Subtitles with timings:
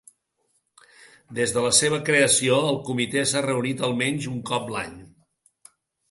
[1.39, 4.97] Des de la seva creació, el comitè s'ha reunit almenys un cop l'any.